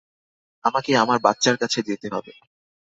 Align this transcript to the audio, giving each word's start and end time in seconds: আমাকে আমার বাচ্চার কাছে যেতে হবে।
আমাকে 0.65 0.91
আমার 0.95 1.17
বাচ্চার 1.19 1.55
কাছে 1.57 1.79
যেতে 1.81 2.07
হবে। 2.13 2.33